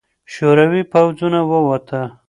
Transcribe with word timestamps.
شوروي 0.33 0.83
پوځونه 0.93 1.39
ووته. 1.49 2.01